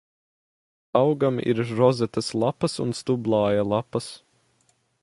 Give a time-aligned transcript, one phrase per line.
[1.01, 4.11] Augam ir rozetes lapas un stublāja lapas.